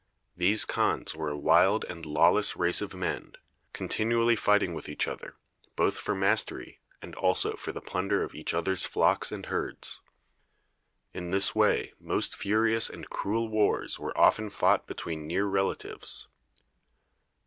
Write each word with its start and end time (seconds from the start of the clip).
These 0.35 0.65
khans 0.65 1.15
were 1.15 1.29
a 1.29 1.37
wild 1.37 1.85
and 1.87 2.03
lawless 2.07 2.55
race 2.57 2.81
of 2.81 2.95
men, 2.95 3.33
continually 3.71 4.35
fighting 4.35 4.73
with 4.73 4.89
each 4.89 5.07
other, 5.07 5.35
both 5.75 5.95
for 5.95 6.15
mastery, 6.15 6.79
and 7.03 7.13
also 7.13 7.55
for 7.55 7.71
the 7.71 7.81
plunder 7.81 8.23
of 8.23 8.33
each 8.33 8.51
other's 8.55 8.83
flocks 8.83 9.31
and 9.31 9.45
herds. 9.45 10.01
In 11.13 11.29
this 11.29 11.53
way 11.53 11.93
most 11.99 12.35
furious 12.35 12.89
and 12.89 13.11
cruel 13.11 13.47
wars 13.47 13.99
were 13.99 14.17
often 14.17 14.49
fought 14.49 14.87
between 14.87 15.27
near 15.27 15.45
relatives. 15.45 16.27